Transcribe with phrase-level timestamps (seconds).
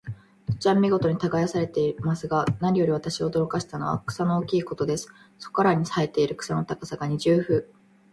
[0.47, 5.07] 土地は見事に耕されていますが、何より私を驚かしたのは、草の大きいことです。
[5.37, 7.79] そこらに生えている草の高さが、二十フィート以上ありました。